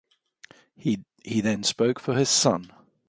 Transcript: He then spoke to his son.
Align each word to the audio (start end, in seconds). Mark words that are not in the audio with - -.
He 0.75 0.97
then 1.41 1.61
spoke 1.61 2.01
to 2.05 2.13
his 2.15 2.29
son. 2.31 2.73